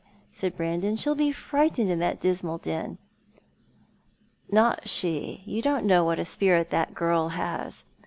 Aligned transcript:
said 0.31 0.55
Brandon." 0.55 0.95
She'll 0.95 1.13
be 1.13 1.31
frightened 1.31 1.91
in 1.91 1.99
that 1.99 2.19
dismal 2.19 2.57
den."" 2.57 2.97
Not 4.51 4.89
she. 4.89 5.43
You 5.45 5.61
don't 5.61 5.85
know 5.85 6.03
what 6.03 6.17
a 6.17 6.25
spirit 6.25 6.71
that 6.71 6.95
girl 6.95 7.27
has. 7.27 7.85